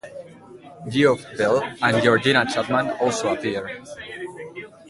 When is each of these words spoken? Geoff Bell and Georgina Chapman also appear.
Geoff 0.89 1.23
Bell 1.37 1.61
and 1.83 2.01
Georgina 2.01 2.43
Chapman 2.51 2.89
also 3.01 3.35
appear. 3.35 3.83